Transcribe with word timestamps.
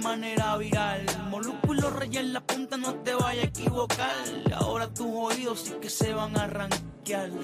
manera 0.00 0.56
viral. 0.56 1.06
Molusco 1.28 1.74
y 1.74 1.80
reyes 1.80 2.20
en 2.20 2.32
la 2.32 2.40
punta, 2.40 2.76
no 2.76 2.94
te 2.94 3.14
vayas 3.14 3.44
a 3.44 3.48
equivocar. 3.48 4.10
Ahora 4.56 4.88
tus 4.88 5.06
oídos 5.06 5.60
sí 5.60 5.74
que 5.80 5.90
se 5.90 6.12
van 6.12 6.36
a 6.36 6.44
arrancar. 6.44 6.90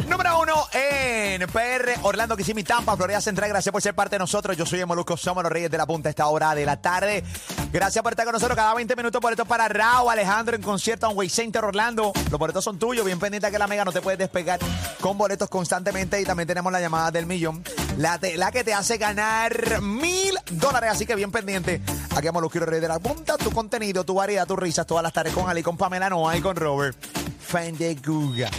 Número 0.08 0.40
uno 0.40 0.54
en 0.72 1.44
PR, 1.48 1.98
Orlando, 2.02 2.36
Kissimmee, 2.36 2.62
Tampa, 2.62 2.96
Florida 2.96 3.20
Central. 3.20 3.48
Gracias 3.48 3.72
por 3.72 3.82
ser 3.82 3.94
parte 3.94 4.14
de 4.14 4.20
nosotros. 4.20 4.56
Yo 4.56 4.64
soy 4.64 4.80
el 4.80 4.86
Molusco, 4.86 5.16
somos 5.16 5.42
los 5.42 5.50
Reyes 5.50 5.70
de 5.70 5.78
la 5.78 5.86
Punta 5.86 6.08
a 6.08 6.10
esta 6.10 6.28
hora 6.28 6.54
de 6.54 6.64
la 6.64 6.80
tarde. 6.80 7.24
Gracias 7.72 8.00
por 8.02 8.12
estar 8.12 8.24
con 8.24 8.32
nosotros 8.32 8.56
cada 8.56 8.74
20 8.74 8.94
minutos. 8.94 9.20
Boletos 9.20 9.48
para 9.48 9.66
Raúl 9.68 10.12
Alejandro 10.12 10.54
en 10.54 10.62
concierto 10.62 11.10
en 11.10 11.16
Way 11.16 11.28
Center 11.28 11.64
Orlando. 11.64 12.12
Los 12.30 12.38
boletos 12.38 12.62
son 12.62 12.78
tuyos. 12.78 13.04
Bien 13.04 13.18
pendiente 13.18 13.50
que 13.50 13.58
la 13.58 13.66
mega 13.66 13.84
no 13.84 13.92
te 13.92 14.00
puedes 14.00 14.18
despegar 14.18 14.60
con 15.00 15.18
boletos 15.18 15.48
constantemente. 15.48 16.20
Y 16.20 16.24
también 16.24 16.46
tenemos 16.46 16.70
la 16.72 16.80
llamada 16.80 17.10
del 17.10 17.26
millón. 17.26 17.64
La, 17.98 18.18
te- 18.18 18.36
la 18.36 18.50
que 18.52 18.62
te 18.62 18.74
hace 18.74 18.98
ganar 18.98 19.80
mil 19.80 20.34
dólares. 20.50 20.90
Así 20.92 21.06
que 21.06 21.14
bien 21.14 21.30
pendiente. 21.30 21.80
Aquí 22.14 22.28
y 22.28 22.32
los 22.32 22.52
Reyes 22.68 22.82
de 22.82 22.88
la 22.88 22.98
Punta. 22.98 23.36
Tu 23.38 23.50
contenido, 23.50 24.04
tu 24.04 24.14
variedad, 24.14 24.46
tus 24.46 24.58
risas 24.58 24.86
todas 24.86 25.02
las 25.02 25.12
tardes 25.12 25.32
con 25.32 25.48
Ali, 25.48 25.62
con 25.62 25.76
Pamela 25.76 26.10
Noa 26.10 26.36
y 26.36 26.40
con 26.40 26.56
Robert 26.56 26.96
Fendeguga. 27.40 28.50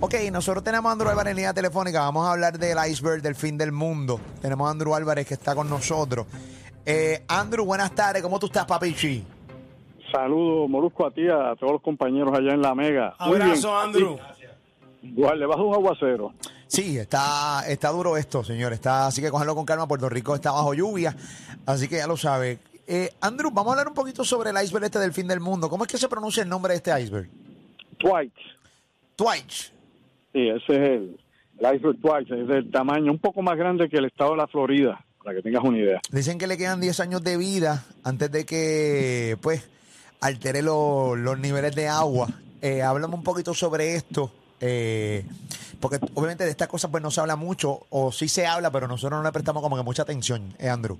Ok, 0.00 0.14
nosotros 0.32 0.64
tenemos 0.64 0.88
a 0.88 0.92
Andrew 0.92 1.10
Álvarez 1.10 1.32
en 1.32 1.36
línea 1.36 1.52
telefónica. 1.52 2.00
Vamos 2.00 2.26
a 2.26 2.32
hablar 2.32 2.58
del 2.58 2.78
iceberg 2.88 3.20
del 3.20 3.34
fin 3.34 3.58
del 3.58 3.70
mundo. 3.70 4.18
Tenemos 4.40 4.66
a 4.66 4.70
Andrew 4.70 4.94
Álvarez 4.94 5.26
que 5.26 5.34
está 5.34 5.54
con 5.54 5.68
nosotros. 5.68 6.26
Eh, 6.86 7.22
Andrew, 7.28 7.66
buenas 7.66 7.94
tardes. 7.94 8.22
¿Cómo 8.22 8.38
tú 8.38 8.46
estás, 8.46 8.64
papichi? 8.64 9.22
Saludos, 10.10 10.70
Molusco, 10.70 11.06
a 11.06 11.10
ti, 11.10 11.28
a 11.28 11.54
todos 11.56 11.72
los 11.74 11.82
compañeros 11.82 12.32
allá 12.36 12.54
en 12.54 12.62
la 12.62 12.74
Mega. 12.74 13.14
Muy 13.20 13.36
bien. 13.36 13.42
Abrazo, 13.42 13.78
Andrew. 13.78 14.16
Igual, 15.02 15.38
le 15.38 15.46
bajo 15.46 15.64
un 15.64 15.74
aguacero. 15.74 16.32
Sí, 16.70 16.96
está, 16.98 17.64
está 17.66 17.88
duro 17.90 18.16
esto, 18.16 18.44
señor. 18.44 18.72
Está, 18.72 19.08
así 19.08 19.20
que 19.20 19.28
cogerlo 19.30 19.56
con 19.56 19.64
calma. 19.64 19.88
Puerto 19.88 20.08
Rico 20.08 20.36
está 20.36 20.52
bajo 20.52 20.72
lluvia. 20.72 21.16
Así 21.66 21.88
que 21.88 21.96
ya 21.96 22.06
lo 22.06 22.16
sabe. 22.16 22.60
Eh, 22.86 23.12
Andrew, 23.20 23.50
vamos 23.50 23.70
a 23.70 23.72
hablar 23.72 23.88
un 23.88 23.94
poquito 23.94 24.24
sobre 24.24 24.50
el 24.50 24.56
iceberg 24.62 24.84
este 24.84 25.00
del 25.00 25.12
fin 25.12 25.26
del 25.26 25.40
mundo. 25.40 25.68
¿Cómo 25.68 25.82
es 25.84 25.90
que 25.90 25.98
se 25.98 26.08
pronuncia 26.08 26.44
el 26.44 26.48
nombre 26.48 26.72
de 26.72 26.76
este 26.76 27.00
iceberg? 27.02 27.28
Twice. 27.98 28.32
Twitch. 29.16 29.72
Sí, 30.32 30.48
ese 30.48 30.72
es 30.72 30.78
el, 30.78 31.20
el 31.58 31.74
iceberg 31.76 32.00
Twice. 32.00 32.40
Es 32.40 32.46
del 32.46 32.70
tamaño 32.70 33.10
un 33.10 33.18
poco 33.18 33.42
más 33.42 33.56
grande 33.58 33.88
que 33.88 33.96
el 33.96 34.04
estado 34.04 34.30
de 34.30 34.36
la 34.36 34.46
Florida, 34.46 35.04
para 35.24 35.34
que 35.34 35.42
tengas 35.42 35.64
una 35.64 35.76
idea. 35.78 36.00
Dicen 36.12 36.38
que 36.38 36.46
le 36.46 36.56
quedan 36.56 36.80
10 36.80 37.00
años 37.00 37.22
de 37.24 37.36
vida 37.36 37.84
antes 38.04 38.30
de 38.30 38.46
que, 38.46 39.36
pues, 39.42 39.68
altere 40.20 40.62
lo- 40.62 41.16
los 41.16 41.36
niveles 41.38 41.74
de 41.74 41.88
agua. 41.88 42.28
Eh, 42.62 42.80
háblame 42.82 43.14
un 43.16 43.24
poquito 43.24 43.54
sobre 43.54 43.96
esto, 43.96 44.30
eh, 44.60 45.24
porque 45.80 45.98
obviamente 46.14 46.44
de 46.44 46.50
estas 46.50 46.68
cosas 46.68 46.90
pues 46.90 47.02
no 47.02 47.10
se 47.10 47.20
habla 47.20 47.36
mucho, 47.36 47.86
o 47.90 48.12
sí 48.12 48.28
se 48.28 48.46
habla, 48.46 48.70
pero 48.70 48.86
nosotros 48.86 49.18
no 49.18 49.24
le 49.24 49.32
prestamos 49.32 49.62
como 49.62 49.76
que 49.76 49.82
mucha 49.82 50.02
atención, 50.02 50.54
eh, 50.58 50.68
Andrew. 50.68 50.98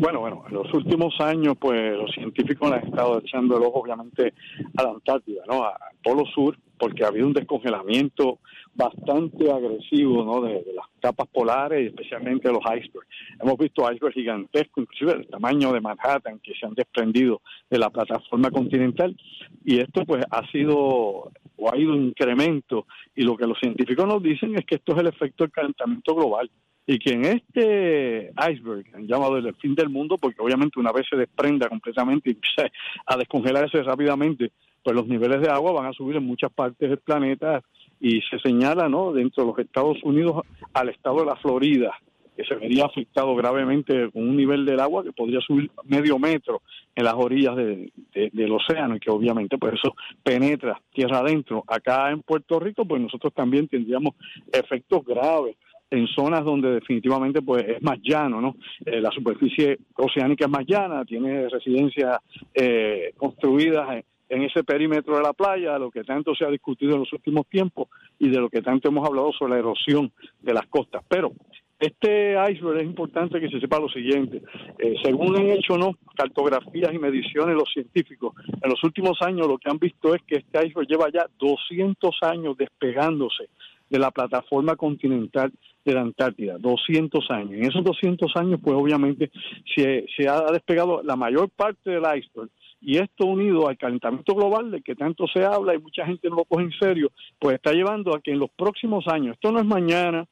Bueno, 0.00 0.20
bueno, 0.20 0.44
en 0.46 0.54
los 0.54 0.72
últimos 0.74 1.12
años, 1.18 1.56
pues 1.58 1.92
los 1.96 2.12
científicos 2.12 2.70
han 2.70 2.86
estado 2.86 3.18
echando 3.18 3.56
el 3.56 3.64
ojo, 3.64 3.80
obviamente, 3.80 4.32
a 4.76 4.84
la 4.84 4.90
Antártida, 4.90 5.42
¿no? 5.48 5.64
Al 5.64 5.74
Polo 6.04 6.24
Sur, 6.32 6.56
porque 6.78 7.02
ha 7.02 7.08
habido 7.08 7.26
un 7.26 7.32
descongelamiento 7.32 8.38
bastante 8.76 9.50
agresivo, 9.50 10.24
¿no? 10.24 10.40
De, 10.40 10.64
las 10.72 10.86
capas 11.00 11.26
polares 11.26 11.82
y 11.82 11.86
especialmente 11.86 12.46
de 12.46 12.54
los 12.54 12.62
icebergs. 12.62 13.08
Hemos 13.42 13.58
visto 13.58 13.90
icebergs 13.90 14.14
gigantescos, 14.14 14.84
inclusive 14.84 15.14
del 15.14 15.26
tamaño 15.26 15.72
de 15.72 15.80
Manhattan, 15.80 16.38
que 16.44 16.54
se 16.54 16.64
han 16.64 16.74
desprendido 16.74 17.40
de 17.68 17.78
la 17.80 17.90
plataforma 17.90 18.52
continental. 18.52 19.16
Y 19.64 19.80
esto, 19.80 20.04
pues, 20.06 20.24
ha 20.30 20.48
sido 20.52 20.76
o 20.76 21.72
ha 21.72 21.76
ido 21.76 21.94
en 21.94 22.04
incremento. 22.04 22.86
Y 23.16 23.24
lo 23.24 23.36
que 23.36 23.48
los 23.48 23.58
científicos 23.58 24.06
nos 24.06 24.22
dicen 24.22 24.54
es 24.56 24.64
que 24.64 24.76
esto 24.76 24.92
es 24.92 25.00
el 25.00 25.08
efecto 25.08 25.42
del 25.42 25.50
calentamiento 25.50 26.14
global 26.14 26.48
y 26.90 26.98
que 26.98 27.10
en 27.10 27.24
este 27.26 28.32
iceberg, 28.50 28.86
han 28.94 29.06
llamado 29.06 29.36
el 29.36 29.54
fin 29.56 29.74
del 29.74 29.90
mundo, 29.90 30.16
porque 30.16 30.40
obviamente 30.40 30.80
una 30.80 30.90
vez 30.90 31.06
se 31.08 31.16
desprenda 31.16 31.68
completamente 31.68 32.30
y 32.30 32.32
empiece 32.32 32.72
a 33.04 33.16
descongelarse 33.18 33.82
rápidamente, 33.82 34.52
pues 34.82 34.96
los 34.96 35.06
niveles 35.06 35.42
de 35.42 35.50
agua 35.50 35.72
van 35.72 35.84
a 35.84 35.92
subir 35.92 36.16
en 36.16 36.24
muchas 36.24 36.50
partes 36.50 36.88
del 36.88 36.98
planeta 36.98 37.62
y 38.00 38.22
se 38.22 38.38
señala, 38.38 38.88
¿no?, 38.88 39.12
dentro 39.12 39.44
de 39.44 39.50
los 39.50 39.58
Estados 39.58 39.98
Unidos 40.02 40.46
al 40.72 40.88
estado 40.88 41.20
de 41.20 41.26
la 41.26 41.36
Florida, 41.36 41.92
que 42.34 42.44
se 42.44 42.54
vería 42.54 42.86
afectado 42.86 43.34
gravemente 43.34 44.10
con 44.10 44.26
un 44.26 44.36
nivel 44.36 44.64
del 44.64 44.80
agua 44.80 45.04
que 45.04 45.12
podría 45.12 45.40
subir 45.42 45.70
medio 45.84 46.18
metro 46.18 46.62
en 46.94 47.04
las 47.04 47.14
orillas 47.14 47.54
de- 47.54 47.92
del 48.32 48.52
océano 48.52 48.96
y 48.96 49.00
que 49.00 49.10
obviamente 49.10 49.58
pues 49.58 49.74
eso 49.74 49.94
penetra 50.22 50.80
tierra 50.94 51.18
adentro. 51.18 51.64
Acá 51.66 52.10
en 52.12 52.22
Puerto 52.22 52.58
Rico 52.58 52.86
pues 52.86 53.02
nosotros 53.02 53.34
también 53.34 53.68
tendríamos 53.68 54.14
efectos 54.52 55.04
graves 55.04 55.56
en 55.90 56.06
zonas 56.08 56.44
donde 56.44 56.70
definitivamente 56.72 57.42
pues 57.42 57.64
es 57.66 57.82
más 57.82 57.98
llano, 58.02 58.40
¿no? 58.40 58.56
Eh, 58.84 59.00
la 59.00 59.10
superficie 59.10 59.78
oceánica 59.96 60.44
es 60.44 60.50
más 60.50 60.66
llana, 60.66 61.04
tiene 61.04 61.48
residencias 61.48 62.18
eh, 62.54 63.12
construidas 63.16 64.04
en, 64.28 64.42
ese 64.42 64.62
perímetro 64.62 65.16
de 65.16 65.22
la 65.22 65.32
playa, 65.32 65.78
lo 65.78 65.90
que 65.90 66.04
tanto 66.04 66.34
se 66.34 66.44
ha 66.44 66.50
discutido 66.50 66.92
en 66.94 67.00
los 67.00 67.12
últimos 67.14 67.46
tiempos 67.46 67.88
y 68.18 68.28
de 68.28 68.38
lo 68.38 68.50
que 68.50 68.60
tanto 68.60 68.88
hemos 68.88 69.08
hablado 69.08 69.32
sobre 69.32 69.54
la 69.54 69.60
erosión 69.60 70.12
de 70.42 70.52
las 70.52 70.66
costas. 70.66 71.02
Pero 71.08 71.32
este 71.80 72.34
iceberg 72.50 72.78
es 72.78 72.84
importante 72.84 73.40
que 73.40 73.48
se 73.48 73.58
sepa 73.58 73.80
lo 73.80 73.88
siguiente. 73.88 74.42
Eh, 74.78 74.96
según 75.02 75.34
han 75.36 75.48
hecho 75.48 75.78
no 75.78 75.92
cartografías 76.14 76.92
y 76.92 76.98
mediciones 76.98 77.54
los 77.54 77.70
científicos, 77.72 78.34
en 78.46 78.68
los 78.68 78.82
últimos 78.84 79.16
años 79.22 79.46
lo 79.46 79.56
que 79.56 79.70
han 79.70 79.78
visto 79.78 80.14
es 80.14 80.22
que 80.24 80.36
este 80.36 80.66
iceberg 80.66 80.88
lleva 80.88 81.06
ya 81.10 81.26
200 81.38 82.18
años 82.22 82.56
despegándose 82.58 83.48
de 83.90 83.98
la 83.98 84.10
plataforma 84.10 84.76
continental 84.76 85.52
de 85.84 85.94
la 85.94 86.02
Antártida, 86.02 86.58
200 86.58 87.30
años. 87.30 87.52
En 87.52 87.64
esos 87.64 87.82
200 87.82 88.30
años, 88.36 88.60
pues 88.62 88.76
obviamente 88.76 89.30
se, 89.74 90.28
ha 90.28 90.52
despegado 90.52 91.02
la 91.02 91.16
mayor 91.16 91.48
parte 91.50 91.90
del 91.90 92.02
iceberg 92.02 92.50
y 92.80 92.98
esto 92.98 93.26
unido 93.26 93.68
al 93.68 93.76
calentamiento 93.76 94.34
global 94.34 94.70
del 94.70 94.84
que 94.84 94.94
tanto 94.94 95.26
se 95.26 95.44
habla 95.44 95.74
y 95.74 95.78
mucha 95.78 96.06
gente 96.06 96.28
no 96.28 96.36
lo 96.36 96.44
coge 96.44 96.64
en 96.64 96.72
serio, 96.78 97.10
pues 97.38 97.56
está 97.56 97.72
llevando 97.72 98.14
a 98.14 98.20
que 98.20 98.30
en 98.30 98.38
los 98.38 98.50
próximos 98.50 99.06
años, 99.08 99.34
esto 99.34 99.50
no 99.50 99.58
es 99.58 99.66
mañana, 99.66 100.26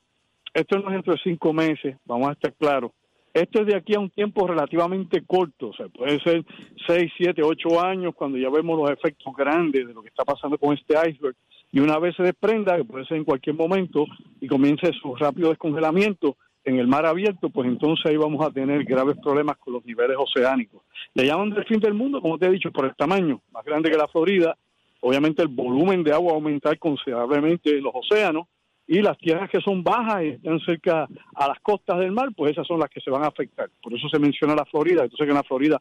esto 0.55 0.78
no 0.78 0.88
es 0.88 0.94
dentro 0.94 1.15
de 1.15 1.21
cinco 1.25 1.53
meses, 1.53 1.97
vamos 2.05 2.28
a 2.28 2.33
estar 2.33 2.55
claros, 2.55 2.93
esto 3.34 3.61
es 3.61 3.67
de 3.67 3.77
aquí 3.77 3.94
a 3.94 4.00
un 4.00 4.11
tiempo 4.11 4.47
relativamente 4.47 5.23
corto, 5.27 5.69
o 5.69 5.75
sea, 5.75 5.88
puede 5.88 6.19
ser 6.21 6.44
seis, 6.87 7.12
siete, 7.19 7.43
ocho 7.43 7.84
años 7.84 8.15
cuando 8.15 8.38
ya 8.38 8.49
vemos 8.49 8.78
los 8.78 8.91
efectos 8.91 9.34
grandes 9.37 9.87
de 9.87 9.93
lo 9.93 10.03
que 10.03 10.09
está 10.09 10.25
pasando 10.25 10.56
con 10.56 10.73
este 10.73 10.94
iceberg 10.94 11.37
y 11.72 11.81
una 11.81 11.99
vez 11.99 12.16
se 12.16 12.22
desprenda, 12.22 12.77
que 12.77 12.84
puede 12.84 13.04
ser 13.06 13.19
en 13.19 13.25
cualquier 13.25 13.56
momento, 13.56 14.06
y 14.41 14.47
comience 14.47 14.93
su 15.00 15.15
rápido 15.15 15.50
descongelamiento 15.50 16.37
en 16.65 16.78
el 16.78 16.87
mar 16.87 17.06
abierto, 17.06 17.49
pues 17.50 17.69
entonces 17.69 18.06
ahí 18.06 18.16
vamos 18.16 18.44
a 18.44 18.50
tener 18.50 18.84
graves 18.84 19.16
problemas 19.22 19.56
con 19.59 19.75
los 19.75 19.84
niveles 19.84 20.16
oceánicos. 20.19 20.82
Le 21.15 21.25
llaman 21.25 21.50
del 21.50 21.65
fin 21.65 21.78
del 21.78 21.94
mundo, 21.94 22.21
como 22.21 22.38
te 22.38 22.47
he 22.47 22.50
dicho, 22.50 22.72
por 22.72 22.87
el 22.87 22.94
tamaño, 22.97 23.41
más 23.53 23.65
grande 23.65 23.91
que 23.91 23.97
la 23.97 24.09
Florida, 24.09 24.56
obviamente 25.00 25.43
el 25.43 25.49
volumen 25.49 26.03
de 26.03 26.12
agua 26.12 26.32
va 26.32 26.37
aumentar 26.37 26.78
considerablemente 26.78 27.71
en 27.71 27.84
los 27.84 27.94
océanos, 27.94 28.47
y 28.88 29.03
las 29.03 29.19
tierras 29.19 29.50
que 29.50 29.60
son 29.60 29.82
bajas 29.82 30.22
y 30.22 30.28
están 30.28 30.60
cerca 30.60 31.09
a 31.34 31.49
las 31.49 31.59
costas 31.60 31.99
del 31.99 32.12
mar, 32.12 32.28
pues 32.37 32.53
esas 32.53 32.66
son 32.66 32.78
las 32.78 32.88
que 32.88 33.00
se 33.00 33.10
van 33.10 33.25
a 33.25 33.28
afectar. 33.28 33.69
Por 33.82 33.93
eso 33.93 34.09
se 34.09 34.19
menciona 34.19 34.55
la 34.55 34.65
Florida. 34.65 35.03
Entonces 35.03 35.26
que 35.26 35.31
en 35.31 35.37
la 35.37 35.43
Florida 35.43 35.81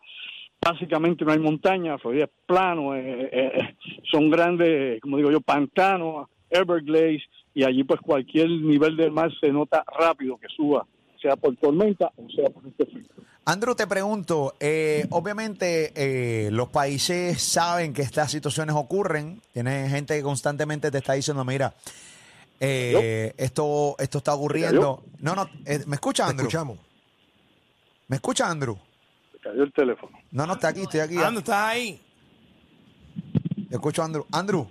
básicamente 0.66 1.24
no 1.24 1.32
hay 1.32 1.40
montaña, 1.40 1.98
Florida 2.00 2.26
es 2.26 2.32
plano, 2.48 2.96
eh, 2.96 3.30
eh, 3.32 3.76
son 4.12 4.30
grandes, 4.32 5.00
como 5.00 5.18
digo 5.18 5.32
yo, 5.32 5.40
pantanos, 5.42 6.28
Everglades, 6.50 7.22
y 7.54 7.64
allí 7.64 7.84
pues 7.84 8.02
cualquier 8.02 8.50
nivel 8.50 8.98
del 8.98 9.12
mar 9.12 9.32
se 9.40 9.52
nota 9.52 9.84
rápido 10.00 10.38
que 10.38 10.48
suba, 10.56 10.86
sea 11.22 11.36
por 11.36 11.56
tormenta 11.58 12.12
o 12.18 12.30
sea 12.30 12.50
por 12.50 12.66
este 12.68 12.84
efecto. 12.84 13.22
Andrew, 13.48 13.76
te 13.76 13.86
pregunto, 13.86 14.56
eh, 14.60 15.06
obviamente 15.12 15.92
eh, 15.96 16.50
los 16.52 16.70
países 16.70 17.40
saben 17.42 17.94
que 17.94 18.02
estas 18.02 18.32
situaciones 18.32 18.76
ocurren, 18.76 19.40
tienes 19.54 19.92
gente 19.92 20.16
que 20.18 20.24
constantemente 20.24 20.90
te 20.90 20.98
está 20.98 21.14
diciendo, 21.14 21.46
mira, 21.46 21.72
eh, 22.60 23.34
esto, 23.38 23.96
esto 24.00 24.18
está 24.18 24.34
ocurriendo. 24.34 25.04
No, 25.20 25.36
no, 25.36 25.48
eh, 25.66 25.84
¿me 25.86 25.96
escucha 25.96 26.24
Te 26.24 26.32
Andrew? 26.32 26.48
escuchamos. 26.48 26.80
¿Me 28.08 28.16
escucha 28.16 28.50
Andrew? 28.50 28.78
Cayó 29.46 29.62
el 29.62 29.72
teléfono. 29.74 30.18
No, 30.32 30.48
no, 30.48 30.54
está 30.54 30.70
aquí, 30.70 30.82
estoy 30.82 31.02
aquí. 31.02 31.18
Andrew, 31.18 31.38
¿estás 31.38 31.56
ahí? 31.56 32.02
Te 33.70 33.76
escucho 33.76 34.02
Andrew. 34.02 34.26
Andrew. 34.32 34.66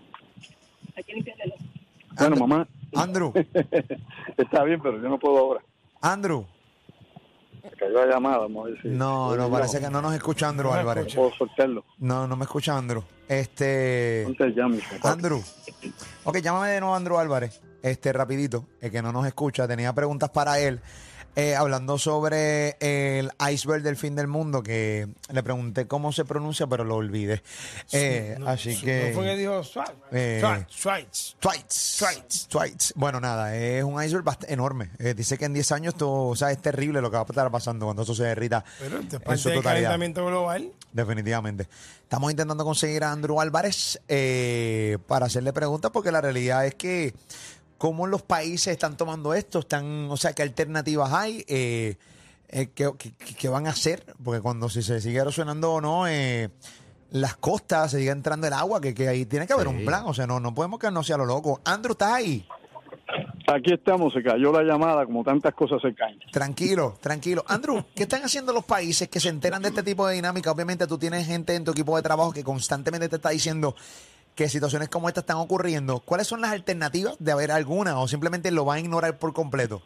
Bueno, 2.17 2.35
Andrew. 2.35 2.41
mamá, 2.49 2.69
Andrew. 2.97 3.33
está 4.37 4.65
bien, 4.65 4.81
pero 4.83 5.01
yo 5.01 5.09
no 5.09 5.17
puedo 5.17 5.39
ahora. 5.39 5.61
Andrew. 6.01 6.45
Se 7.63 7.71
cayó 7.77 8.05
la 8.05 8.15
llamada, 8.15 8.39
vamos 8.39 8.67
a 8.67 8.71
ver 8.71 8.83
si... 8.83 8.89
No, 8.89 9.37
no, 9.37 9.49
parece 9.49 9.79
que 9.79 9.89
no 9.89 10.03
nos 10.03 10.13
escucha 10.13 10.49
Andrew 10.49 10.69
No 10.71 10.75
me 10.75 10.81
Álvarez. 10.81 11.07
escucha. 11.07 11.17
puedo 11.21 11.35
soltarlo. 11.37 11.85
No, 11.99 12.27
no 12.27 12.37
me 12.37 12.43
escucha 12.45 12.77
Andrew. 12.77 13.05
Este. 13.29 14.23
Entonces 14.23 14.57
ya, 14.57 14.67
mi 14.67 14.79
papá. 14.79 15.13
Andrew. 15.13 15.41
Ok, 16.25 16.39
llámame 16.39 16.71
de 16.71 16.81
nuevo 16.81 16.97
Andrew 16.97 17.17
Álvarez. 17.17 17.63
Este, 17.81 18.13
rapidito, 18.13 18.67
el 18.81 18.91
que 18.91 19.01
no 19.03 19.13
nos 19.13 19.25
escucha, 19.25 19.69
tenía 19.69 19.93
preguntas 19.93 20.31
para 20.31 20.59
él. 20.59 20.81
Eh, 21.37 21.55
hablando 21.55 21.99
sobre 21.99 22.77
el 22.81 23.31
iceberg 23.51 23.83
del 23.83 23.97
fin 23.97 24.15
del 24.15 24.29
mundo, 24.29 24.63
que 24.63 25.09
le 25.31 25.43
pregunté 25.43 25.87
cómo 25.87 26.13
se 26.13 26.25
pronuncia, 26.25 26.67
pero 26.67 26.85
lo 26.85 26.97
olvidé. 26.97 27.43
Eh, 27.93 28.39
así 28.47 28.81
que... 28.81 29.09
¿No 29.09 29.15
fue 29.15 29.25
que 29.25 29.37
dijo? 29.37 29.61
Eh. 30.13 30.43
Twice. 30.83 31.35
Twice. 31.41 32.47
Twice. 32.49 32.93
Bueno, 32.97 33.21
nada, 33.21 33.57
es 33.57 33.83
un 33.85 34.03
iceberg 34.03 34.25
enorme. 34.49 34.91
Eh, 34.99 35.15
dice 35.15 35.39
que 35.39 35.45
en 35.45 35.55
10 35.55 35.73
años 35.73 35.95
esto, 35.95 36.13
o 36.29 36.37
sea, 36.37 36.51
es 36.51 36.61
terrible 36.61 37.01
lo 37.01 37.11
que 37.11 37.17
va 37.17 37.23
a 37.23 37.27
estar 37.27 37.51
pasando 37.51 37.87
cuando 37.87 38.03
eso 38.03 38.15
se 38.15 38.25
derrita 38.25 38.65
Pero 38.79 38.99
en 38.99 39.09
parte 39.09 39.37
su 39.39 39.49
del 39.51 39.63
calentamiento 39.63 40.25
global. 40.27 40.73
Definitivamente. 40.93 41.69
Estamos 42.03 42.31
intentando 42.31 42.65
conseguir 42.65 43.03
a 43.05 43.13
Andrew 43.13 43.41
Álvarez 43.41 44.01
eh, 44.09 44.99
para 45.07 45.27
hacerle 45.27 45.53
preguntas 45.53 45.91
porque 45.91 46.13
la 46.13 46.21
realidad 46.21 46.65
es 46.67 46.75
que 46.75 47.15
cómo 47.79 48.07
los 48.07 48.23
países 48.23 48.69
están 48.69 48.97
tomando 48.97 49.35
esto, 49.35 49.61
están, 49.61 50.09
o 50.11 50.17
sea, 50.17 50.33
qué 50.33 50.43
alternativas 50.43 51.13
hay, 51.13 51.45
eh, 51.49 51.97
eh, 52.49 52.69
qué, 52.75 52.91
qué- 52.99 53.13
qué 53.13 53.49
van 53.49 53.67
a 53.67 53.71
hacer, 53.71 54.05
porque 54.23 54.41
cuando 54.41 54.69
si 54.69 54.83
se 54.83 55.01
sigue 55.01 55.19
erosionando 55.19 55.73
o 55.75 55.81
no, 55.81 56.07
eh, 56.07 56.51
las 57.11 57.37
costas, 57.37 57.91
se 57.91 57.99
sigue 57.99 58.11
entrando 58.11 58.47
el 58.47 58.53
agua, 58.53 58.81
que, 58.81 58.95
que 58.95 59.09
ahí 59.09 59.27
tiene 59.27 59.47
que 59.47 59.53
haber 59.53 59.69
un 59.69 59.85
plan, 59.85 60.05
o 60.07 60.15
sea, 60.15 60.27
no, 60.27 60.41
no 60.41 60.55
podemos 60.55 60.79
quedarnos 60.81 61.09
a 61.11 61.17
lo 61.17 61.27
loco. 61.27 61.61
Andrew, 61.65 61.93
¿estás 61.93 62.13
ahí? 62.13 62.47
Aquí 63.47 63.75
estamos, 63.75 64.13
se 64.15 64.23
cayó 64.23 64.51
la 64.53 64.63
llamada, 64.63 65.05
como 65.05 65.23
tantas 65.23 65.53
cosas 65.55 65.81
se 65.83 65.95
caen. 65.95 66.19
Tranquilo, 66.33 66.97
tranquilo. 67.01 67.45
Andrew, 67.47 67.85
¿qué 67.95 68.05
están 68.05 68.23
haciendo 68.25 68.53
los 68.55 68.65
países 68.65 69.09
que 69.09 69.21
se 69.21 69.29
enteran 69.29 69.61
de 69.61 69.69
este 69.69 69.83
tipo 69.83 70.07
de 70.07 70.15
dinámica? 70.15 70.51
Obviamente 70.51 70.87
tú 70.87 70.97
tienes 70.97 71.27
gente 71.27 71.55
en 71.55 71.63
tu 71.65 71.73
equipo 71.73 71.95
de 71.97 72.03
trabajo 72.03 72.33
que 72.33 72.43
constantemente 72.43 73.09
te 73.11 73.17
está 73.17 73.29
diciendo 73.31 73.77
que 74.35 74.49
situaciones 74.49 74.89
como 74.89 75.09
esta 75.09 75.21
están 75.21 75.37
ocurriendo. 75.39 76.01
¿Cuáles 76.01 76.27
son 76.27 76.41
las 76.41 76.53
alternativas 76.53 77.17
de 77.19 77.33
haber 77.33 77.51
alguna 77.51 77.99
o 78.01 78.09
simplemente 78.09 78.51
lo 78.51 78.65
van 78.65 78.79
a 78.79 78.81
ignorar 78.81 79.19
por 79.19 79.33
completo? 79.33 79.83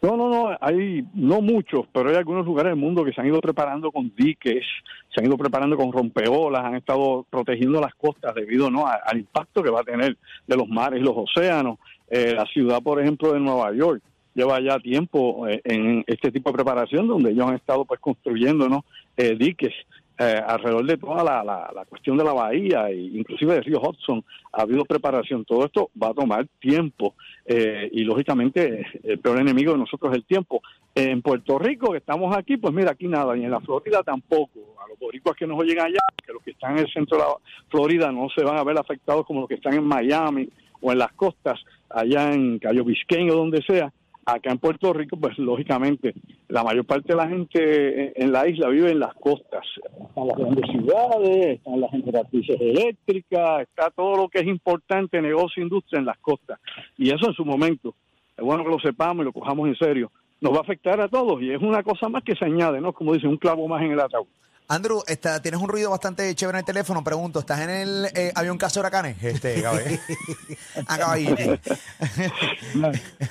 No, 0.00 0.16
no, 0.16 0.28
no, 0.30 0.56
hay 0.60 1.04
no 1.14 1.40
muchos, 1.40 1.86
pero 1.92 2.10
hay 2.10 2.14
algunos 2.16 2.46
lugares 2.46 2.70
del 2.70 2.78
mundo 2.80 3.04
que 3.04 3.12
se 3.12 3.20
han 3.20 3.26
ido 3.26 3.40
preparando 3.40 3.90
con 3.90 4.12
diques, 4.16 4.64
se 5.12 5.20
han 5.20 5.26
ido 5.26 5.36
preparando 5.36 5.76
con 5.76 5.90
rompeolas, 5.92 6.64
han 6.64 6.76
estado 6.76 7.26
protegiendo 7.28 7.80
las 7.80 7.94
costas 7.96 8.32
debido 8.36 8.70
no 8.70 8.86
a- 8.86 9.00
al 9.04 9.18
impacto 9.18 9.60
que 9.60 9.70
va 9.70 9.80
a 9.80 9.84
tener 9.84 10.16
de 10.46 10.56
los 10.56 10.68
mares 10.68 11.00
y 11.00 11.02
los 11.02 11.14
océanos. 11.16 11.78
Eh, 12.08 12.32
la 12.36 12.46
ciudad, 12.46 12.80
por 12.80 13.00
ejemplo, 13.00 13.32
de 13.32 13.40
Nueva 13.40 13.74
York 13.74 14.00
lleva 14.34 14.60
ya 14.60 14.78
tiempo 14.78 15.48
eh, 15.48 15.60
en 15.64 16.04
este 16.06 16.30
tipo 16.30 16.50
de 16.50 16.54
preparación 16.54 17.08
donde 17.08 17.32
ellos 17.32 17.48
han 17.48 17.56
estado 17.56 17.84
pues 17.84 17.98
construyendo 17.98 18.68
¿no? 18.68 18.84
eh, 19.16 19.34
diques 19.36 19.74
eh, 20.18 20.42
alrededor 20.46 20.84
de 20.84 20.96
toda 20.96 21.22
la, 21.22 21.44
la- 21.44 21.70
la 21.74 21.84
cuestión 21.84 22.16
de 22.16 22.24
la 22.24 22.32
bahía 22.32 22.88
e 22.90 22.96
inclusive 22.96 23.54
del 23.54 23.64
río 23.64 23.80
Hudson 23.80 24.24
ha 24.52 24.62
habido 24.62 24.84
preparación. 24.84 25.44
Todo 25.44 25.64
esto 25.66 25.90
va 26.00 26.08
a 26.08 26.14
tomar 26.14 26.46
tiempo 26.58 27.14
eh, 27.46 27.88
y 27.92 28.02
lógicamente 28.04 28.86
el 29.04 29.18
peor 29.20 29.40
enemigo 29.40 29.72
de 29.72 29.78
nosotros 29.78 30.10
es 30.12 30.18
el 30.18 30.24
tiempo. 30.24 30.60
En 30.94 31.22
Puerto 31.22 31.58
Rico, 31.58 31.92
que 31.92 31.98
estamos 31.98 32.36
aquí, 32.36 32.56
pues 32.56 32.74
mira, 32.74 32.90
aquí 32.90 33.06
nada, 33.06 33.36
y 33.36 33.44
en 33.44 33.50
la 33.52 33.60
Florida 33.60 34.02
tampoco. 34.02 34.74
A 34.84 34.88
los 34.88 34.98
boricuas 34.98 35.36
que 35.36 35.46
nos 35.46 35.58
oyen 35.60 35.78
allá, 35.78 36.00
que 36.26 36.32
los 36.32 36.42
que 36.42 36.50
están 36.50 36.72
en 36.72 36.78
el 36.84 36.92
centro 36.92 37.16
de 37.18 37.22
la 37.24 37.30
Florida 37.70 38.10
no 38.10 38.28
se 38.30 38.42
van 38.42 38.56
a 38.58 38.64
ver 38.64 38.76
afectados 38.78 39.24
como 39.26 39.40
los 39.40 39.48
que 39.48 39.54
están 39.56 39.74
en 39.74 39.84
Miami 39.84 40.48
o 40.80 40.90
en 40.90 40.98
las 40.98 41.12
costas, 41.12 41.60
allá 41.90 42.32
en 42.32 42.58
Cayo 42.58 42.84
Biscayne 42.84 43.30
o 43.30 43.36
donde 43.36 43.62
sea. 43.62 43.92
Acá 44.30 44.50
en 44.52 44.58
Puerto 44.58 44.92
Rico, 44.92 45.16
pues 45.16 45.38
lógicamente, 45.38 46.12
la 46.48 46.62
mayor 46.62 46.84
parte 46.84 47.14
de 47.14 47.16
la 47.16 47.28
gente 47.28 48.12
en- 48.22 48.30
la 48.30 48.46
isla 48.46 48.68
vive 48.68 48.90
en 48.90 48.98
las 49.00 49.14
costas. 49.14 49.64
Están 50.06 50.28
las 50.28 50.36
grandes 50.36 50.70
ciudades, 50.70 51.46
están 51.56 51.80
las 51.80 51.90
generatrices 51.90 52.60
eléctricas, 52.60 53.62
está 53.62 53.88
todo 53.90 54.16
lo 54.18 54.28
que 54.28 54.40
es 54.40 54.46
importante, 54.46 55.22
negocio, 55.22 55.62
industria 55.62 56.00
en 56.00 56.04
las 56.04 56.18
costas. 56.18 56.60
Y 56.98 57.08
eso 57.08 57.26
en 57.26 57.32
su 57.32 57.44
momento, 57.46 57.94
es 58.36 58.44
bueno 58.44 58.64
que 58.64 58.70
lo 58.70 58.78
sepamos 58.80 59.22
y 59.22 59.24
lo 59.24 59.32
cojamos 59.32 59.66
en 59.66 59.76
serio, 59.76 60.12
nos 60.42 60.52
va 60.52 60.58
a 60.58 60.60
afectar 60.60 61.00
a 61.00 61.08
todos 61.08 61.40
y 61.40 61.50
es 61.50 61.62
una 61.62 61.82
cosa 61.82 62.10
más 62.10 62.22
que 62.22 62.36
se 62.36 62.44
añade, 62.44 62.82
¿no? 62.82 62.92
Como 62.92 63.14
dice, 63.14 63.26
un 63.26 63.38
clavo 63.38 63.66
más 63.66 63.82
en 63.82 63.92
el 63.92 64.00
ataúd. 64.00 64.26
Andrew, 64.70 65.02
está, 65.06 65.40
tienes 65.40 65.62
un 65.62 65.68
ruido 65.70 65.88
bastante 65.90 66.34
chévere 66.34 66.58
en 66.58 66.60
el 66.60 66.66
teléfono. 66.66 67.02
Pregunto, 67.02 67.38
¿estás 67.40 67.60
en 67.60 67.70
el 67.70 68.06
eh, 68.14 68.32
avión 68.34 68.58
Casa 68.58 68.80
Huracanes? 68.80 69.16
Este, 69.24 69.64
ahí. 70.86 71.26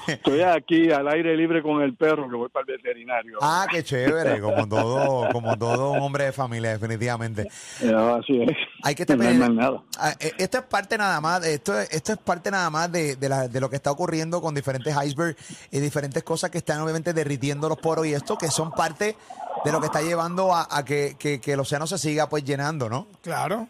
Estoy 0.07 0.41
aquí 0.41 0.91
al 0.91 1.07
aire 1.07 1.37
libre 1.37 1.61
con 1.61 1.83
el 1.83 1.93
perro 1.95 2.27
que 2.27 2.35
voy 2.35 2.49
para 2.49 2.65
el 2.67 2.77
veterinario. 2.77 3.37
Ah, 3.39 3.67
qué 3.69 3.83
chévere, 3.83 4.41
como 4.41 4.67
todo, 4.67 5.29
como 5.31 5.55
todo 5.59 5.91
un 5.91 5.99
hombre 5.99 6.25
de 6.25 6.31
familia, 6.31 6.71
definitivamente. 6.71 7.47
Eh, 7.79 7.93
así 7.93 8.41
es. 8.41 8.57
Hay 8.87 8.95
que 8.95 9.03
No 9.03 9.17
tener. 9.17 9.49
nada. 9.51 9.83
Ah, 9.99 10.13
eh, 10.17 10.31
Esto 10.37 10.59
es 10.59 10.63
parte 10.63 10.97
nada 10.97 11.19
más, 11.19 11.41
de- 11.41 11.55
esto, 11.55 11.77
es- 11.77 11.91
esto 11.93 12.13
es 12.13 12.19
parte 12.19 12.49
nada 12.49 12.69
más 12.69 12.89
de, 12.89 13.17
de, 13.17 13.27
la- 13.27 13.49
de 13.49 13.59
lo 13.59 13.69
que 13.69 13.75
está 13.75 13.91
ocurriendo 13.91 14.39
con 14.39 14.55
diferentes 14.55 14.95
icebergs 15.05 15.35
y 15.71 15.79
diferentes 15.81 16.23
cosas 16.23 16.49
que 16.51 16.59
están 16.59 16.79
obviamente 16.79 17.11
derritiendo 17.13 17.67
los 17.67 17.77
poros 17.79 18.07
y 18.07 18.13
esto 18.13 18.37
que 18.37 18.47
son 18.47 18.71
parte 18.71 19.17
de 19.65 19.71
lo 19.73 19.81
que 19.81 19.87
está 19.87 20.01
llevando 20.01 20.53
a, 20.55 20.67
a 20.71 20.85
que, 20.85 21.17
que- 21.19 21.41
que 21.41 21.51
el 21.51 21.59
océano 21.59 21.85
se 21.85 21.97
siga 21.97 22.29
pues 22.29 22.45
llenando, 22.45 22.87
¿no? 22.87 23.07
Claro. 23.21 23.67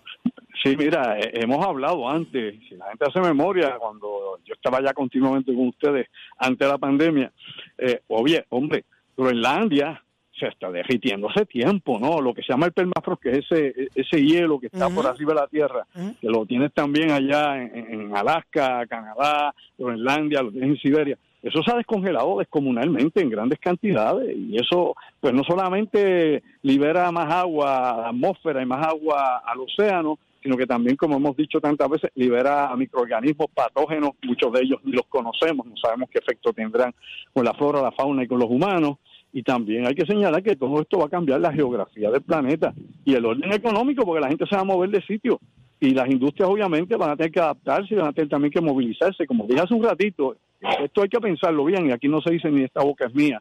Sí, 0.61 0.75
mira, 0.77 1.17
eh, 1.19 1.31
hemos 1.33 1.65
hablado 1.65 2.07
antes, 2.07 2.53
si 2.69 2.75
la 2.75 2.85
gente 2.89 3.05
hace 3.07 3.19
memoria, 3.19 3.75
cuando 3.79 4.39
yo 4.45 4.53
estaba 4.53 4.81
ya 4.83 4.93
continuamente 4.93 5.51
con 5.55 5.69
ustedes 5.69 6.09
antes 6.37 6.59
de 6.59 6.71
la 6.71 6.77
pandemia, 6.77 7.31
eh, 7.79 8.01
obvio, 8.07 8.43
hombre, 8.49 8.85
Groenlandia 9.17 10.03
se 10.39 10.47
está 10.47 10.71
derritiendo 10.71 11.29
hace 11.29 11.45
tiempo, 11.45 11.99
¿no? 11.99 12.21
Lo 12.21 12.33
que 12.33 12.41
se 12.41 12.53
llama 12.53 12.67
el 12.67 12.73
permafrost, 12.73 13.21
que 13.21 13.31
es 13.31 13.37
ese, 13.49 13.89
ese 13.95 14.23
hielo 14.23 14.59
que 14.59 14.67
está 14.67 14.89
por 14.89 15.07
arriba 15.07 15.33
de 15.33 15.39
la 15.39 15.47
Tierra, 15.47 15.87
que 15.93 16.27
lo 16.27 16.45
tienes 16.45 16.73
también 16.73 17.11
allá 17.11 17.61
en, 17.61 17.75
en 17.75 18.15
Alaska, 18.15 18.85
Canadá, 18.87 19.53
Groenlandia, 19.77 20.41
lo 20.41 20.51
tienes 20.51 20.69
en 20.69 20.77
Siberia. 20.77 21.17
Eso 21.41 21.61
se 21.63 21.71
ha 21.71 21.77
descongelado 21.77 22.39
descomunalmente 22.39 23.21
en 23.21 23.29
grandes 23.29 23.59
cantidades 23.59 24.35
y 24.35 24.57
eso 24.57 24.95
pues 25.19 25.33
no 25.33 25.43
solamente 25.43 26.43
libera 26.63 27.11
más 27.11 27.31
agua 27.31 27.91
a 27.91 27.97
la 27.97 28.09
atmósfera 28.09 28.61
y 28.61 28.65
más 28.65 28.85
agua 28.85 29.43
al 29.45 29.61
océano, 29.61 30.17
sino 30.41 30.57
que 30.57 30.65
también, 30.65 30.95
como 30.95 31.17
hemos 31.17 31.35
dicho 31.35 31.59
tantas 31.59 31.89
veces, 31.89 32.11
libera 32.15 32.67
a 32.67 32.75
microorganismos 32.75 33.47
patógenos, 33.53 34.11
muchos 34.23 34.51
de 34.53 34.61
ellos 34.61 34.79
ni 34.83 34.93
los 34.93 35.05
conocemos, 35.07 35.65
no 35.65 35.75
sabemos 35.77 36.09
qué 36.09 36.19
efecto 36.19 36.53
tendrán 36.53 36.93
con 37.33 37.45
la 37.45 37.53
flora, 37.53 37.81
la 37.81 37.91
fauna 37.91 38.23
y 38.23 38.27
con 38.27 38.39
los 38.39 38.49
humanos. 38.49 38.97
Y 39.37 39.43
también 39.43 39.85
hay 39.85 39.93
que 39.93 40.07
señalar 40.07 40.41
que 40.41 40.55
todo 40.55 40.81
esto 40.81 40.97
va 40.97 41.05
a 41.05 41.09
cambiar 41.09 41.39
la 41.39 41.53
geografía 41.53 42.09
del 42.09 42.23
planeta 42.23 42.73
y 43.05 43.13
el 43.13 43.23
orden 43.23 43.53
económico, 43.53 44.03
porque 44.03 44.21
la 44.21 44.29
gente 44.29 44.47
se 44.47 44.55
va 44.55 44.61
a 44.61 44.65
mover 44.65 44.89
de 44.89 44.99
sitio 45.03 45.39
y 45.79 45.91
las 45.91 46.09
industrias 46.09 46.49
obviamente 46.49 46.95
van 46.95 47.11
a 47.11 47.15
tener 47.15 47.31
que 47.31 47.39
adaptarse 47.39 47.93
y 47.93 47.97
van 47.97 48.07
a 48.07 48.13
tener 48.13 48.29
también 48.29 48.51
que 48.51 48.61
movilizarse. 48.61 49.27
Como 49.27 49.45
dije 49.45 49.61
hace 49.61 49.75
un 49.75 49.83
ratito, 49.83 50.37
esto 50.83 51.03
hay 51.03 51.09
que 51.09 51.19
pensarlo 51.19 51.65
bien 51.65 51.85
y 51.85 51.91
aquí 51.91 52.07
no 52.07 52.19
se 52.19 52.33
dice 52.33 52.49
ni 52.49 52.63
esta 52.63 52.81
boca 52.81 53.05
es 53.05 53.13
mía. 53.13 53.39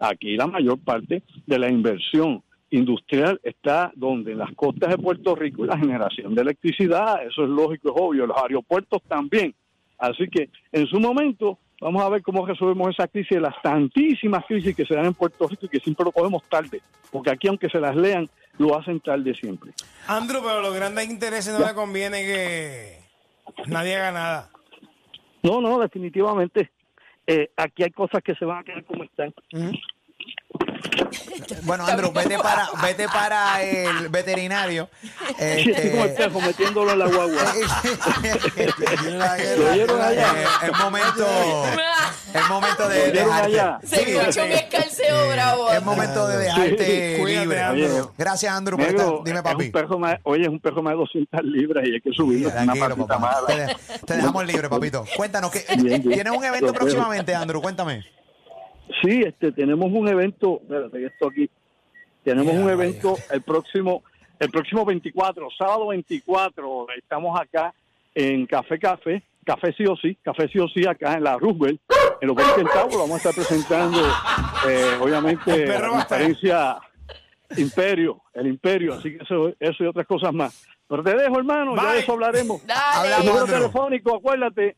Aquí 0.00 0.36
la 0.36 0.48
mayor 0.48 0.80
parte 0.80 1.22
de 1.46 1.58
la 1.60 1.70
inversión 1.70 2.42
industrial 2.70 3.38
está 3.44 3.92
donde 3.94 4.32
en 4.32 4.38
las 4.38 4.52
costas 4.56 4.90
de 4.90 4.98
Puerto 4.98 5.36
Rico 5.36 5.64
y 5.64 5.68
la 5.68 5.78
generación 5.78 6.34
de 6.34 6.42
electricidad, 6.42 7.24
eso 7.24 7.44
es 7.44 7.50
lógico, 7.50 7.90
es 7.90 8.02
obvio, 8.02 8.26
los 8.26 8.36
aeropuertos 8.36 9.00
también. 9.06 9.54
Así 9.96 10.26
que 10.28 10.50
en 10.72 10.88
su 10.88 10.98
momento 10.98 11.60
vamos 11.80 12.02
a 12.02 12.08
ver 12.08 12.22
cómo 12.22 12.46
resolvemos 12.46 12.90
esa 12.90 13.08
crisis 13.08 13.36
de 13.36 13.40
las 13.40 13.60
tantísimas 13.62 14.44
crisis 14.46 14.74
que 14.74 14.86
se 14.86 14.94
dan 14.94 15.06
en 15.06 15.14
Puerto 15.14 15.46
Rico 15.46 15.66
y 15.66 15.68
que 15.68 15.80
siempre 15.80 16.04
lo 16.04 16.12
podemos 16.12 16.42
tarde, 16.44 16.80
porque 17.10 17.30
aquí 17.30 17.48
aunque 17.48 17.68
se 17.68 17.80
las 17.80 17.96
lean, 17.96 18.28
lo 18.58 18.76
hacen 18.78 19.00
tarde 19.00 19.34
siempre. 19.34 19.72
Andrew, 20.06 20.42
pero 20.42 20.62
los 20.62 20.74
grandes 20.74 21.08
intereses 21.08 21.58
no 21.58 21.66
le 21.66 21.74
conviene 21.74 22.22
que 22.22 23.00
nadie 23.66 23.96
haga 23.96 24.12
nada. 24.12 24.50
No, 25.42 25.60
no, 25.60 25.78
definitivamente. 25.78 26.70
Eh, 27.26 27.50
aquí 27.56 27.82
hay 27.82 27.90
cosas 27.90 28.22
que 28.22 28.34
se 28.34 28.44
van 28.44 28.58
a 28.58 28.64
quedar 28.64 28.84
como 28.84 29.04
están. 29.04 29.34
Bueno, 31.62 31.86
Andrew, 31.86 32.12
vete 32.12 32.38
para, 32.38 32.68
vete 32.82 33.08
para 33.08 33.62
el 33.62 34.08
veterinario. 34.08 34.88
Sí, 35.02 35.72
así 35.72 35.90
como 35.90 36.04
el 36.04 36.10
Este, 36.10 36.24
pejo 36.24 36.40
metiéndolo 36.40 36.92
en 36.92 36.98
la 36.98 37.06
guagua. 37.06 37.42
¿Lo 39.58 39.70
oyeron 39.70 40.00
allá? 40.00 40.32
Eh, 40.36 40.44
es 40.70 40.78
momento, 40.78 41.26
es 42.34 42.48
momento 42.48 42.88
de 42.88 42.98
¿Lo 42.98 43.04
oyeron 43.12 43.50
dejarte. 43.52 43.86
Se 43.86 44.12
escuchó 44.12 44.44
un 44.44 44.52
escalceo 44.52 45.28
bravo. 45.30 45.70
Es 45.72 45.82
momento 45.82 46.28
de 46.28 46.38
dejarte 46.38 47.16
Cuídate, 47.20 47.44
libre. 47.46 47.62
Andrew. 47.62 48.12
Gracias, 48.16 48.52
Andrew, 48.52 48.78
por 48.78 48.86
estar. 48.88 49.06
Dime, 49.24 49.38
es 49.38 49.42
papi. 49.42 49.64
un 49.66 49.72
perro 49.72 49.98
más, 49.98 50.18
oye, 50.22 50.42
es 50.42 50.48
un 50.48 50.60
perro 50.60 50.82
más 50.82 50.92
de 50.92 50.98
200 50.98 51.40
libras 51.44 51.84
y 51.86 51.94
hay 51.94 52.00
que 52.00 52.12
subirlo. 52.12 52.48
es 52.48 52.54
una 52.54 52.74
patita 52.74 53.18
mala. 53.18 53.46
Te, 53.46 53.76
te 54.06 54.16
dejamos 54.16 54.46
libre, 54.46 54.68
papito. 54.68 55.04
Cuéntanos, 55.16 55.50
que 55.50 55.64
Bien, 55.76 56.02
bien. 56.02 56.04
¿tienes 56.10 56.32
un 56.36 56.44
evento 56.44 56.72
próximamente, 56.72 57.34
Andrew? 57.34 57.60
Cuéntame. 57.60 58.04
Sí, 59.02 59.22
este, 59.24 59.52
tenemos 59.52 59.90
un 59.90 60.08
evento, 60.08 60.60
espérate 60.62 60.98
que 60.98 61.06
esto 61.06 61.28
aquí, 61.28 61.50
tenemos 62.24 62.54
un 62.54 62.68
evento 62.68 63.16
el 63.30 63.42
próximo, 63.42 64.02
el 64.38 64.50
próximo 64.50 64.84
24, 64.84 65.48
sábado 65.56 65.88
24, 65.88 66.86
estamos 66.96 67.38
acá 67.40 67.74
en 68.14 68.46
Café 68.46 68.78
Café, 68.78 69.22
Café 69.44 69.74
sí 69.76 69.84
o 69.86 69.96
sí, 69.96 70.16
Café 70.22 70.48
sí 70.48 70.58
o 70.58 70.68
sí 70.68 70.86
acá 70.86 71.14
en 71.14 71.24
la 71.24 71.36
Roosevelt, 71.36 71.80
en 72.20 72.28
los 72.28 72.36
20 72.36 72.54
centavos, 72.54 72.96
vamos 72.96 73.12
a 73.12 73.16
estar 73.16 73.34
presentando, 73.34 73.98
eh, 74.68 74.98
obviamente, 75.00 75.66
la 75.66 75.88
conferencia 75.88 76.78
Imperio, 77.56 78.22
el 78.34 78.46
Imperio, 78.48 78.94
así 78.94 79.16
que 79.16 79.22
eso, 79.22 79.52
eso 79.60 79.84
y 79.84 79.86
otras 79.86 80.06
cosas 80.06 80.32
más. 80.32 80.66
Pero 80.88 81.02
te 81.02 81.16
dejo, 81.16 81.38
hermano, 81.38 81.76
ya 81.76 81.82
Bye. 81.82 81.92
de 81.92 81.98
eso 82.00 82.12
hablaremos. 82.12 82.66
Dale. 82.66 83.16
El 83.20 83.26
número 83.26 83.46
telefónico, 83.46 84.16
acuérdate, 84.16 84.76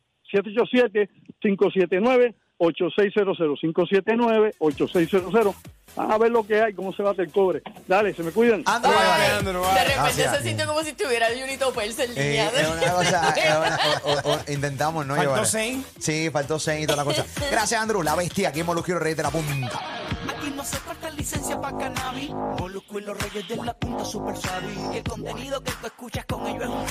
787-579. 2.59 4.55
8600-579-8600. 4.59 5.55
Van 5.97 6.13
a 6.13 6.19
ver 6.19 6.31
lo 6.31 6.47
que 6.47 6.61
hay, 6.63 6.75
cómo 6.75 6.93
se 6.93 7.03
bate 7.03 7.23
el 7.23 7.33
cobre. 7.33 7.63
Dale, 7.89 8.15
se 8.15 8.23
me 8.23 8.31
cuidan. 8.31 8.63
Cuídate, 8.63 8.89
vale. 8.89 9.27
Andrew, 9.39 9.63
De 9.63 9.69
repente 9.85 9.95
Gracias. 9.97 10.37
se 10.37 10.43
sintió 10.45 10.67
como 10.67 10.83
si 10.83 10.91
estuviera 10.91 11.27
el 11.29 11.43
Unito 11.43 11.73
Perse 11.73 12.05
en 12.05 12.11
Eh, 12.13 12.15
línea. 12.15 12.49
es 12.51 12.69
una 12.69 12.93
cosa, 12.93 13.31
es 13.37 13.57
una- 13.57 13.79
o- 14.05 14.33
o- 14.35 14.39
intentamos 14.53 15.07
no 15.07 15.15
Faltó 15.17 15.31
llevar. 15.33 15.47
seis. 15.47 15.85
Sí, 15.99 16.31
faltó 16.31 16.59
seis 16.59 16.85
y 16.85 16.87
toda 16.87 16.99
la 16.99 17.05
cosa. 17.05 17.25
Gracias, 17.51 17.81
Andrew. 17.81 18.03
La 18.03 18.15
bestia 18.15 18.51
aquí 18.51 18.61
en 18.61 18.67
Molusco 18.67 18.91
y 18.91 18.95
los 18.95 19.03
Reyes 19.03 19.17
de 19.17 19.23
la 19.25 19.31
Punta. 19.31 19.81
Aquí 20.29 20.53
no 20.55 20.63
hace 20.63 20.77
falta 20.77 21.11
licencia 21.11 21.61
para 21.61 21.77
cannabis. 21.79 22.31
Molusco 22.31 22.99
y 22.99 23.03
los 23.03 23.19
reyes 23.19 23.49
de 23.49 23.57
la 23.57 23.75
punta 23.75 24.05
super 24.05 24.37
sabi. 24.37 24.67
Y 24.93 24.97
el 24.99 25.03
contenido 25.05 25.61
que 25.63 25.73
tú 25.73 25.87
escuchas 25.87 26.25
con 26.27 26.47
ellos 26.47 26.63
es 26.65 26.69
un 26.69 26.87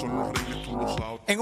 Son 0.00 0.16
los 0.18 0.32
reyes, 0.32 0.64
tú 0.66 0.76
lo 0.76 0.88
sabes. 0.96 1.20
En 1.26 1.40